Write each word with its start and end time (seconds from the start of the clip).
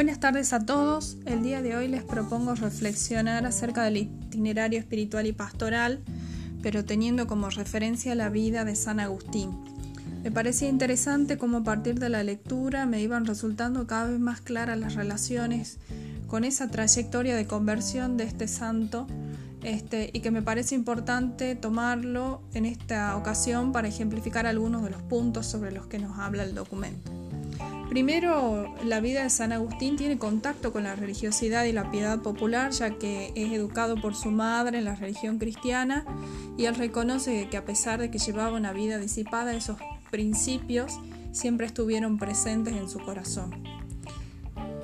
Buenas 0.00 0.18
tardes 0.18 0.54
a 0.54 0.64
todos. 0.64 1.18
El 1.26 1.42
día 1.42 1.60
de 1.60 1.76
hoy 1.76 1.86
les 1.86 2.02
propongo 2.02 2.54
reflexionar 2.54 3.44
acerca 3.44 3.82
del 3.82 3.98
itinerario 3.98 4.78
espiritual 4.78 5.26
y 5.26 5.34
pastoral, 5.34 6.00
pero 6.62 6.86
teniendo 6.86 7.26
como 7.26 7.50
referencia 7.50 8.14
la 8.14 8.30
vida 8.30 8.64
de 8.64 8.76
San 8.76 8.98
Agustín. 8.98 9.50
Me 10.24 10.30
parecía 10.30 10.70
interesante 10.70 11.36
cómo 11.36 11.58
a 11.58 11.64
partir 11.64 11.98
de 11.98 12.08
la 12.08 12.24
lectura 12.24 12.86
me 12.86 13.02
iban 13.02 13.26
resultando 13.26 13.86
cada 13.86 14.08
vez 14.08 14.18
más 14.18 14.40
claras 14.40 14.78
las 14.78 14.94
relaciones 14.94 15.76
con 16.28 16.44
esa 16.44 16.68
trayectoria 16.68 17.36
de 17.36 17.46
conversión 17.46 18.16
de 18.16 18.24
este 18.24 18.48
santo 18.48 19.06
este, 19.62 20.08
y 20.14 20.20
que 20.20 20.30
me 20.30 20.40
parece 20.40 20.74
importante 20.74 21.56
tomarlo 21.56 22.40
en 22.54 22.64
esta 22.64 23.18
ocasión 23.18 23.70
para 23.70 23.88
ejemplificar 23.88 24.46
algunos 24.46 24.82
de 24.82 24.88
los 24.88 25.02
puntos 25.02 25.44
sobre 25.44 25.72
los 25.72 25.88
que 25.88 25.98
nos 25.98 26.18
habla 26.18 26.44
el 26.44 26.54
documento. 26.54 27.19
Primero, 27.90 28.72
la 28.84 29.00
vida 29.00 29.24
de 29.24 29.30
San 29.30 29.50
Agustín 29.50 29.96
tiene 29.96 30.16
contacto 30.16 30.72
con 30.72 30.84
la 30.84 30.94
religiosidad 30.94 31.64
y 31.64 31.72
la 31.72 31.90
piedad 31.90 32.20
popular, 32.20 32.70
ya 32.70 32.90
que 32.90 33.32
es 33.34 33.52
educado 33.52 34.00
por 34.00 34.14
su 34.14 34.30
madre 34.30 34.78
en 34.78 34.84
la 34.84 34.94
religión 34.94 35.38
cristiana 35.38 36.04
y 36.56 36.66
él 36.66 36.76
reconoce 36.76 37.48
que 37.50 37.56
a 37.56 37.64
pesar 37.64 37.98
de 38.00 38.08
que 38.08 38.18
llevaba 38.18 38.56
una 38.56 38.72
vida 38.72 38.98
disipada, 38.98 39.54
esos 39.54 39.76
principios 40.08 41.00
siempre 41.32 41.66
estuvieron 41.66 42.16
presentes 42.16 42.76
en 42.76 42.88
su 42.88 43.00
corazón. 43.00 43.60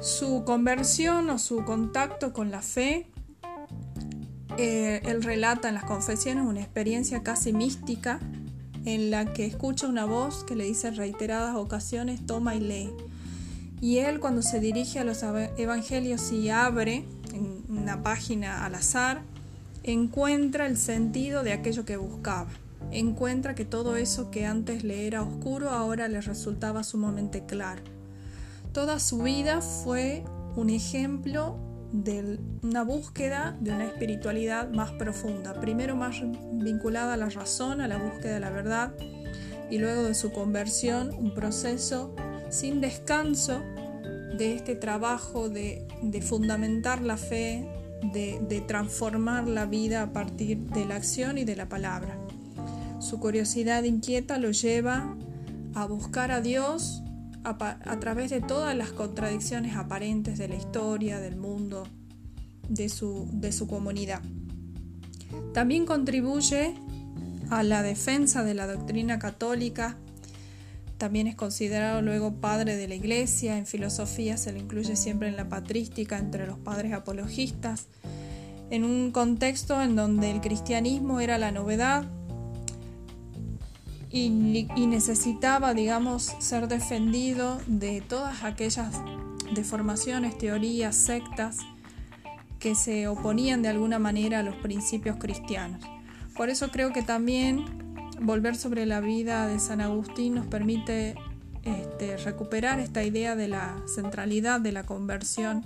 Su 0.00 0.42
conversión 0.44 1.30
o 1.30 1.38
su 1.38 1.64
contacto 1.64 2.32
con 2.32 2.50
la 2.50 2.60
fe, 2.60 3.06
eh, 4.58 5.00
él 5.04 5.22
relata 5.22 5.68
en 5.68 5.74
las 5.74 5.84
confesiones 5.84 6.44
una 6.44 6.60
experiencia 6.60 7.22
casi 7.22 7.52
mística 7.52 8.18
en 8.86 9.10
la 9.10 9.32
que 9.32 9.44
escucha 9.44 9.88
una 9.88 10.04
voz 10.04 10.44
que 10.44 10.54
le 10.54 10.64
dice 10.64 10.90
reiteradas 10.92 11.56
ocasiones, 11.56 12.24
toma 12.24 12.54
y 12.54 12.60
lee. 12.60 12.90
Y 13.80 13.98
él 13.98 14.20
cuando 14.20 14.42
se 14.42 14.60
dirige 14.60 15.00
a 15.00 15.04
los 15.04 15.22
evangelios 15.58 16.32
y 16.32 16.48
abre 16.48 17.04
en 17.34 17.64
una 17.68 18.02
página 18.02 18.64
al 18.64 18.76
azar, 18.76 19.22
encuentra 19.82 20.66
el 20.66 20.78
sentido 20.78 21.42
de 21.42 21.52
aquello 21.52 21.84
que 21.84 21.96
buscaba. 21.96 22.48
Encuentra 22.92 23.56
que 23.56 23.64
todo 23.64 23.96
eso 23.96 24.30
que 24.30 24.46
antes 24.46 24.84
le 24.84 25.08
era 25.08 25.22
oscuro 25.22 25.70
ahora 25.70 26.06
le 26.06 26.20
resultaba 26.20 26.84
sumamente 26.84 27.44
claro. 27.44 27.82
Toda 28.72 29.00
su 29.00 29.18
vida 29.18 29.62
fue 29.62 30.22
un 30.54 30.70
ejemplo 30.70 31.56
de 31.92 32.38
una 32.62 32.82
búsqueda 32.82 33.56
de 33.60 33.72
una 33.72 33.84
espiritualidad 33.84 34.70
más 34.70 34.92
profunda, 34.92 35.60
primero 35.60 35.96
más 35.96 36.16
vinculada 36.52 37.14
a 37.14 37.16
la 37.16 37.28
razón, 37.28 37.80
a 37.80 37.88
la 37.88 37.98
búsqueda 37.98 38.34
de 38.34 38.40
la 38.40 38.50
verdad, 38.50 38.92
y 39.70 39.78
luego 39.78 40.04
de 40.04 40.14
su 40.14 40.32
conversión, 40.32 41.10
un 41.14 41.34
proceso 41.34 42.14
sin 42.50 42.80
descanso 42.80 43.62
de 44.36 44.54
este 44.54 44.74
trabajo 44.74 45.48
de, 45.48 45.86
fundamentar 46.22 47.02
la 47.02 47.16
fe, 47.16 47.68
de, 48.12 48.64
transformar 48.66 49.48
la 49.48 49.66
vida 49.66 50.02
a 50.02 50.12
partir 50.12 50.58
de 50.58 50.84
la 50.84 50.96
acción 50.96 51.38
y 51.38 51.44
de 51.44 51.56
la 51.56 51.68
palabra. 51.68 52.18
Su 53.00 53.18
curiosidad 53.20 53.84
inquieta 53.84 54.38
lo 54.38 54.50
lleva 54.50 55.16
a 55.74 55.86
buscar 55.86 56.30
a 56.30 56.40
Dios 56.40 57.02
a, 57.46 58.00
través 58.00 58.30
de 58.30 58.40
todas 58.40 58.76
las 58.76 58.90
contradicciones 58.90 59.76
aparentes 59.76 60.36
de 60.36 60.48
la 60.48 60.56
historia, 60.56 61.20
del 61.20 61.36
mundo, 61.36 61.86
de 62.68 62.88
su, 62.88 63.28
de 63.32 63.52
su 63.52 63.68
comunidad. 63.68 64.20
También 65.54 65.86
contribuye 65.86 66.74
a 67.50 67.62
la 67.62 67.82
defensa 67.82 68.42
de 68.42 68.54
la 68.54 68.66
doctrina 68.66 69.20
católica. 69.20 69.96
También 70.98 71.28
es 71.28 71.36
considerado 71.36 72.02
luego 72.02 72.40
padre 72.40 72.76
de 72.76 72.88
la 72.88 72.96
iglesia. 72.96 73.58
En 73.58 73.66
filosofía 73.66 74.36
se 74.38 74.52
le 74.52 74.58
incluye 74.58 74.96
siempre 74.96 75.28
en 75.28 75.36
la 75.36 75.48
patrística 75.48 76.18
entre 76.18 76.46
los 76.46 76.58
padres 76.58 76.92
apologistas. 76.92 77.86
En 78.70 78.82
un 78.82 79.12
contexto 79.12 79.80
en 79.80 79.94
donde 79.94 80.32
el 80.32 80.40
cristianismo 80.40 81.20
era 81.20 81.38
la 81.38 81.52
novedad, 81.52 82.06
y, 84.16 84.86
necesitaba, 84.86 85.74
digamos, 85.74 86.34
ser 86.38 86.68
defendido 86.68 87.60
de 87.66 88.00
todas 88.00 88.44
aquellas 88.44 88.90
deformaciones, 89.54 90.38
teorías, 90.38 90.96
sectas 90.96 91.58
que 92.58 92.74
se 92.74 93.08
oponían 93.08 93.62
de 93.62 93.68
alguna 93.68 93.98
manera 93.98 94.40
a 94.40 94.42
los 94.42 94.56
principios 94.56 95.16
cristianos. 95.18 95.82
Por 96.34 96.48
eso 96.48 96.70
creo 96.70 96.92
que 96.92 97.02
también 97.02 97.64
volver 98.20 98.56
sobre 98.56 98.86
la 98.86 99.00
vida 99.00 99.46
de 99.46 99.58
San 99.58 99.80
Agustín 99.80 100.34
nos 100.34 100.46
permite 100.46 101.14
este, 101.62 102.16
recuperar 102.16 102.80
esta 102.80 103.04
idea 103.04 103.36
de 103.36 103.48
la 103.48 103.76
centralidad 103.86 104.60
de 104.60 104.72
la 104.72 104.84
conversión, 104.84 105.62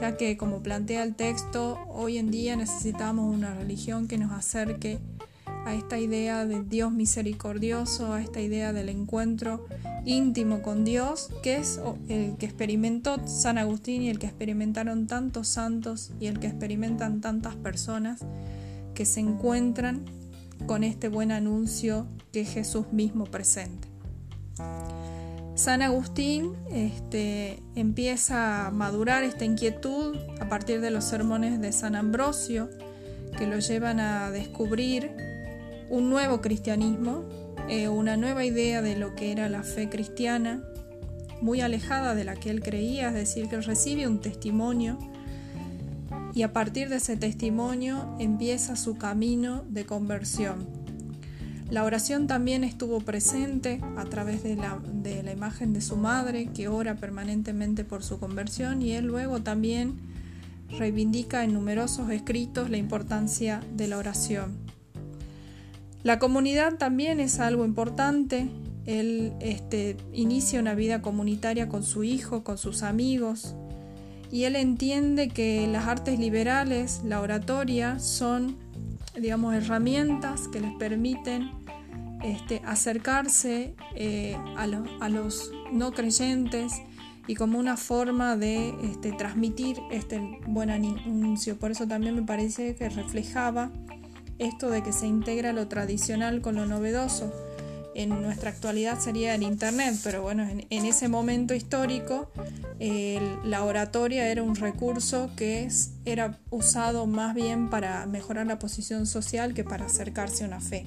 ya 0.00 0.16
que 0.16 0.36
como 0.36 0.62
plantea 0.62 1.04
el 1.04 1.14
texto, 1.14 1.78
hoy 1.88 2.18
en 2.18 2.30
día 2.30 2.56
necesitamos 2.56 3.32
una 3.32 3.54
religión 3.54 4.08
que 4.08 4.18
nos 4.18 4.32
acerque 4.32 4.98
a 5.64 5.74
esta 5.74 5.98
idea 5.98 6.44
de 6.44 6.62
Dios 6.62 6.92
misericordioso, 6.92 8.12
a 8.12 8.20
esta 8.20 8.40
idea 8.40 8.72
del 8.72 8.88
encuentro 8.88 9.66
íntimo 10.04 10.62
con 10.62 10.84
Dios, 10.84 11.30
que 11.42 11.56
es 11.56 11.80
el 12.08 12.36
que 12.36 12.46
experimentó 12.46 13.26
San 13.26 13.58
Agustín 13.58 14.02
y 14.02 14.08
el 14.08 14.18
que 14.18 14.26
experimentaron 14.26 15.06
tantos 15.06 15.48
santos 15.48 16.12
y 16.18 16.26
el 16.26 16.40
que 16.40 16.48
experimentan 16.48 17.20
tantas 17.20 17.54
personas 17.56 18.20
que 18.94 19.04
se 19.04 19.20
encuentran 19.20 20.04
con 20.66 20.84
este 20.84 21.08
buen 21.08 21.32
anuncio 21.32 22.06
que 22.32 22.44
Jesús 22.44 22.86
mismo 22.92 23.24
presenta. 23.24 23.88
San 25.54 25.82
Agustín 25.82 26.54
este, 26.72 27.62
empieza 27.74 28.66
a 28.66 28.70
madurar 28.70 29.22
esta 29.22 29.44
inquietud 29.44 30.16
a 30.40 30.48
partir 30.48 30.80
de 30.80 30.90
los 30.90 31.04
sermones 31.04 31.60
de 31.60 31.72
San 31.72 31.94
Ambrosio, 31.94 32.70
que 33.36 33.46
lo 33.46 33.58
llevan 33.58 34.00
a 34.00 34.30
descubrir 34.30 35.12
un 35.92 36.08
nuevo 36.08 36.40
cristianismo, 36.40 37.22
eh, 37.68 37.86
una 37.88 38.16
nueva 38.16 38.46
idea 38.46 38.80
de 38.80 38.96
lo 38.96 39.14
que 39.14 39.30
era 39.30 39.50
la 39.50 39.62
fe 39.62 39.90
cristiana, 39.90 40.64
muy 41.42 41.60
alejada 41.60 42.14
de 42.14 42.24
la 42.24 42.34
que 42.34 42.48
él 42.48 42.62
creía, 42.62 43.08
es 43.08 43.14
decir, 43.14 43.46
que 43.50 43.56
él 43.56 43.64
recibe 43.64 44.08
un 44.08 44.18
testimonio 44.18 44.98
y 46.32 46.44
a 46.44 46.52
partir 46.54 46.88
de 46.88 46.96
ese 46.96 47.18
testimonio 47.18 48.16
empieza 48.18 48.74
su 48.74 48.96
camino 48.96 49.64
de 49.68 49.84
conversión. 49.84 50.66
La 51.68 51.84
oración 51.84 52.26
también 52.26 52.64
estuvo 52.64 53.00
presente 53.00 53.82
a 53.98 54.06
través 54.06 54.42
de 54.42 54.56
la, 54.56 54.80
de 54.94 55.22
la 55.22 55.32
imagen 55.32 55.74
de 55.74 55.82
su 55.82 55.98
madre, 55.98 56.46
que 56.54 56.68
ora 56.68 56.94
permanentemente 56.94 57.84
por 57.84 58.02
su 58.02 58.18
conversión, 58.18 58.80
y 58.80 58.92
él 58.92 59.04
luego 59.04 59.42
también 59.42 59.98
reivindica 60.70 61.44
en 61.44 61.52
numerosos 61.52 62.08
escritos 62.10 62.70
la 62.70 62.78
importancia 62.78 63.60
de 63.76 63.88
la 63.88 63.98
oración. 63.98 64.71
La 66.02 66.18
comunidad 66.18 66.74
también 66.78 67.20
es 67.20 67.38
algo 67.38 67.64
importante. 67.64 68.48
Él 68.86 69.32
este, 69.40 69.96
inicia 70.12 70.60
una 70.60 70.74
vida 70.74 71.02
comunitaria 71.02 71.68
con 71.68 71.84
su 71.84 72.02
hijo, 72.02 72.42
con 72.42 72.58
sus 72.58 72.82
amigos, 72.82 73.54
y 74.32 74.44
él 74.44 74.56
entiende 74.56 75.28
que 75.28 75.66
las 75.66 75.86
artes 75.86 76.18
liberales, 76.18 77.02
la 77.04 77.20
oratoria, 77.20 77.98
son, 77.98 78.56
digamos, 79.14 79.54
herramientas 79.54 80.48
que 80.48 80.60
les 80.60 80.72
permiten 80.72 81.50
este, 82.24 82.62
acercarse 82.64 83.74
eh, 83.94 84.36
a, 84.56 84.66
los 85.10 85.52
no 85.70 85.92
creyentes 85.92 86.72
y 87.26 87.34
como 87.34 87.58
una 87.58 87.76
forma 87.76 88.36
de 88.36 88.74
este, 88.90 89.12
transmitir 89.12 89.76
este 89.90 90.40
buen 90.46 90.70
anuncio. 90.70 91.58
Por 91.58 91.70
eso 91.70 91.86
también 91.86 92.14
me 92.14 92.22
parece 92.22 92.74
que 92.74 92.88
reflejaba 92.88 93.70
esto 94.42 94.70
de 94.70 94.82
que 94.82 94.92
se 94.92 95.06
integra 95.06 95.52
lo 95.52 95.68
tradicional 95.68 96.40
con 96.40 96.56
lo 96.56 96.66
novedoso. 96.66 97.32
En 97.94 98.22
nuestra 98.22 98.50
actualidad 98.50 98.98
sería 98.98 99.34
el 99.34 99.42
Internet, 99.42 99.96
pero 100.02 100.22
bueno, 100.22 100.48
en, 100.48 100.84
ese 100.86 101.08
momento 101.08 101.54
histórico 101.54 102.30
la 103.44 103.64
oratoria 103.64 104.28
era 104.28 104.42
un 104.42 104.56
recurso 104.56 105.30
que 105.36 105.68
era 106.04 106.38
usado 106.50 107.06
más 107.06 107.34
bien 107.34 107.68
para 107.68 108.06
mejorar 108.06 108.46
la 108.46 108.58
posición 108.58 109.06
social 109.06 109.52
que 109.52 109.62
para 109.62 109.86
acercarse 109.86 110.44
a 110.44 110.46
una 110.46 110.60
fe. 110.60 110.86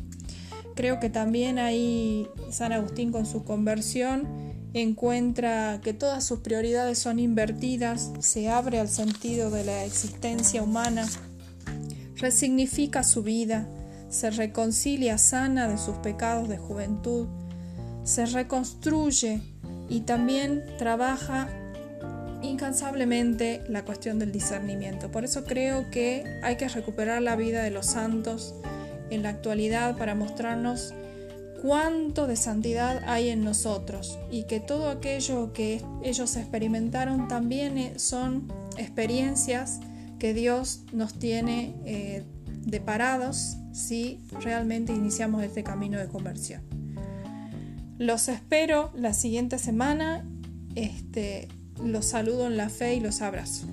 Creo 0.75 0.99
que 0.99 1.09
también 1.09 1.57
ahí 1.59 2.27
San 2.51 2.73
Agustín 2.73 3.11
con 3.11 3.25
su 3.25 3.45
conversión 3.45 4.27
encuentra 4.73 5.79
que 5.81 5.93
todas 5.93 6.25
sus 6.25 6.39
prioridades 6.39 6.99
son 6.99 7.19
invertidas, 7.19 8.11
se 8.19 8.49
abre 8.49 8.79
al 8.79 8.89
sentido 8.89 9.49
de 9.51 9.63
la 9.63 9.85
existencia 9.85 10.61
humana 10.61 11.07
resignifica 12.17 13.03
su 13.03 13.23
vida, 13.23 13.67
se 14.09 14.29
reconcilia 14.31 15.17
sana 15.17 15.67
de 15.67 15.77
sus 15.77 15.97
pecados 15.97 16.47
de 16.49 16.57
juventud, 16.57 17.27
se 18.03 18.25
reconstruye 18.25 19.41
y 19.89 20.01
también 20.01 20.63
trabaja 20.77 21.49
incansablemente 22.41 23.63
la 23.67 23.83
cuestión 23.83 24.19
del 24.19 24.31
discernimiento. 24.31 25.11
Por 25.11 25.25
eso 25.25 25.43
creo 25.43 25.89
que 25.89 26.23
hay 26.43 26.57
que 26.57 26.69
recuperar 26.69 27.21
la 27.21 27.35
vida 27.35 27.63
de 27.63 27.71
los 27.71 27.87
santos 27.87 28.55
en 29.09 29.23
la 29.23 29.29
actualidad 29.29 29.97
para 29.97 30.15
mostrarnos 30.15 30.93
cuánto 31.61 32.27
de 32.27 32.35
santidad 32.35 33.01
hay 33.07 33.29
en 33.29 33.43
nosotros 33.43 34.19
y 34.29 34.43
que 34.43 34.59
todo 34.59 34.89
aquello 34.89 35.51
que 35.53 35.81
ellos 36.03 36.35
experimentaron 36.35 37.27
también 37.27 37.77
eh, 37.77 37.93
son 37.97 38.51
experiencias 38.77 39.79
que 40.19 40.33
Dios 40.33 40.83
nos 40.91 41.13
tiene 41.13 41.75
eh, 41.85 42.23
deparados 42.65 43.57
si 43.73 44.19
realmente 44.41 44.93
iniciamos 44.93 45.43
este 45.43 45.63
camino 45.63 45.99
de 45.99 46.07
conversión. 46.07 46.61
Los 47.97 48.27
espero 48.27 48.91
la 48.95 49.13
siguiente 49.13 49.57
semana. 49.57 50.25
Este, 50.75 51.47
los 51.83 52.05
saludo 52.05 52.47
en 52.47 52.57
la 52.57 52.69
fe 52.69 52.95
y 52.95 52.99
los 52.99 53.21
abrazo. 53.21 53.67